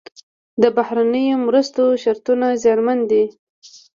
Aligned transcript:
د 0.61 0.63
بهرنیو 0.75 1.41
مرستو 1.47 1.83
شرطونه 2.03 2.47
زیانمن 2.61 2.99
دي. 3.09 3.23